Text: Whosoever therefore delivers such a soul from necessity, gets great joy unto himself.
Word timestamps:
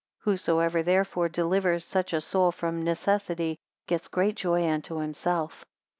Whosoever 0.21 0.81
therefore 0.81 1.29
delivers 1.29 1.85
such 1.85 2.11
a 2.11 2.21
soul 2.21 2.51
from 2.51 2.83
necessity, 2.83 3.59
gets 3.85 4.07
great 4.07 4.33
joy 4.35 4.67
unto 4.67 4.95
himself. 4.97 5.63